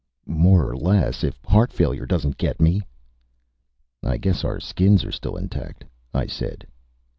[0.25, 2.81] "More or less if heart failure doesn't get me."
[4.03, 6.65] "I guess our skins are still intact," I said.